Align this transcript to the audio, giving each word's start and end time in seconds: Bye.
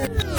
Bye. 0.00 0.29